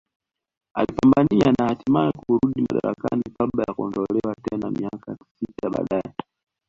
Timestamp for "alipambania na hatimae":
0.75-2.11